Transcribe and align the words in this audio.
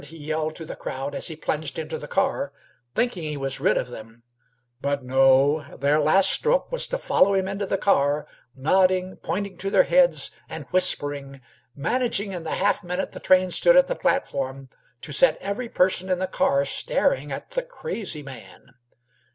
he 0.05 0.17
yelled 0.17 0.55
to 0.55 0.65
the 0.65 0.75
crowd, 0.75 1.13
as 1.13 1.27
he 1.27 1.35
plunged 1.35 1.77
into 1.77 1.99
the 1.99 2.07
car, 2.07 2.51
thinking 2.95 3.21
he 3.23 3.37
was 3.37 3.59
rid 3.59 3.77
of 3.77 3.89
them 3.89 4.23
at 4.83 5.03
last. 5.03 5.03
He 5.03 5.05
was 5.05 5.05
mistaken. 5.59 5.79
Their 5.79 5.99
last 5.99 6.29
stroke 6.31 6.71
was 6.71 6.87
to 6.87 6.97
follow 6.97 7.35
him 7.35 7.47
into 7.47 7.67
the 7.67 7.77
car, 7.77 8.25
nodding, 8.55 9.17
pointing 9.17 9.57
to 9.57 9.69
their 9.69 9.83
heads, 9.83 10.31
and 10.49 10.65
whispering, 10.71 11.39
managing 11.75 12.31
in 12.31 12.41
the 12.41 12.53
half 12.55 12.83
minute 12.83 13.11
the 13.11 13.19
train 13.19 13.51
stood 13.51 13.77
at 13.77 13.85
the 13.85 13.95
platform 13.95 14.69
to 15.01 15.11
set 15.11 15.37
every 15.39 15.69
person 15.69 16.09
in 16.09 16.17
the 16.17 16.25
car 16.25 16.65
staring 16.65 17.31
at 17.31 17.51
the 17.51 17.61
"crazy 17.61 18.23
man." 18.23 18.73